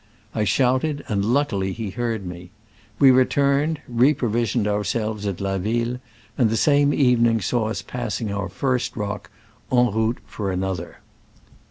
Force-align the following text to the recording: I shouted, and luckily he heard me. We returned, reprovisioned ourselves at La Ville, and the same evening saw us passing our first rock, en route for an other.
I 0.33 0.45
shouted, 0.45 1.05
and 1.09 1.23
luckily 1.23 1.73
he 1.73 1.91
heard 1.91 2.25
me. 2.25 2.49
We 2.97 3.11
returned, 3.11 3.81
reprovisioned 3.87 4.65
ourselves 4.65 5.27
at 5.27 5.39
La 5.39 5.59
Ville, 5.59 5.99
and 6.39 6.49
the 6.49 6.57
same 6.57 6.91
evening 6.91 7.39
saw 7.39 7.65
us 7.67 7.83
passing 7.83 8.31
our 8.31 8.49
first 8.49 8.97
rock, 8.97 9.29
en 9.71 9.91
route 9.93 10.17
for 10.25 10.51
an 10.51 10.63
other. 10.63 11.01